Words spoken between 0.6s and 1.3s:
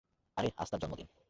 আজ তার জন্মদিন!